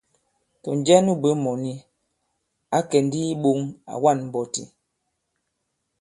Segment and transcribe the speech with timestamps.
[0.61, 1.73] Tɔ̀ njɛ nu bwě mɔ̀ni,
[2.77, 3.57] ǎ kɛ̀ ndi i iɓōŋ,
[3.91, 4.63] à wa᷇n mbɔti.